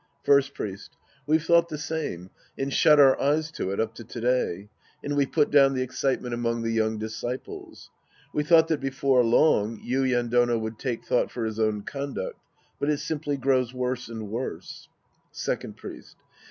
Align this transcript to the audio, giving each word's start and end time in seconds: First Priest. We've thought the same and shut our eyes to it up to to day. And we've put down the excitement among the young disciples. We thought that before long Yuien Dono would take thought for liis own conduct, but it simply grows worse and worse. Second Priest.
First 0.23 0.55
Priest. 0.55 0.97
We've 1.27 1.43
thought 1.43 1.69
the 1.69 1.77
same 1.77 2.31
and 2.57 2.73
shut 2.73 2.99
our 2.99 3.21
eyes 3.21 3.51
to 3.51 3.69
it 3.69 3.79
up 3.79 3.93
to 3.93 4.03
to 4.03 4.19
day. 4.19 4.69
And 5.03 5.15
we've 5.15 5.31
put 5.31 5.51
down 5.51 5.75
the 5.75 5.83
excitement 5.83 6.33
among 6.33 6.63
the 6.63 6.71
young 6.71 6.97
disciples. 6.97 7.91
We 8.33 8.43
thought 8.43 8.67
that 8.69 8.79
before 8.79 9.23
long 9.23 9.79
Yuien 9.79 10.31
Dono 10.31 10.57
would 10.57 10.79
take 10.79 11.05
thought 11.05 11.29
for 11.29 11.47
liis 11.47 11.59
own 11.59 11.83
conduct, 11.83 12.39
but 12.79 12.89
it 12.89 12.97
simply 12.97 13.37
grows 13.37 13.75
worse 13.75 14.09
and 14.09 14.31
worse. 14.31 14.89
Second 15.31 15.77
Priest. 15.77 16.15